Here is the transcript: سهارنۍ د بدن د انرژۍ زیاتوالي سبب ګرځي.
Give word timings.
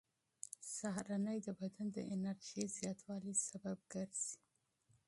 سهارنۍ 0.77 1.37
د 1.43 1.47
بدن 1.59 1.85
د 1.93 1.97
انرژۍ 2.13 2.63
زیاتوالي 2.77 3.33
سبب 3.49 3.77
ګرځي. 3.93 4.31